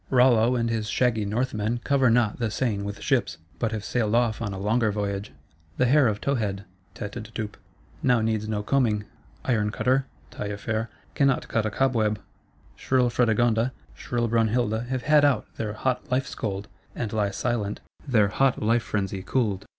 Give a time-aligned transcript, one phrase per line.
[0.09, 4.41] Rollo and his shaggy Northmen cover not the Seine with ships; but have sailed off
[4.41, 5.31] on a longer voyage.
[5.77, 7.53] The hair of Towhead (Tête d'étoupes)
[8.01, 9.03] now needs no combing;
[9.45, 12.19] Iron cutter (Taillefer) cannot cut a cobweb;
[12.75, 18.29] shrill Fredegonda, shrill Brunhilda have had out their hot life scold, and lie silent, their
[18.29, 19.67] hot life frenzy cooled.